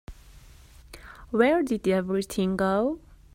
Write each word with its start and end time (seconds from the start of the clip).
Where 1.29 1.61
did 1.61 1.87
everything 1.87 2.57
go? 2.57 2.99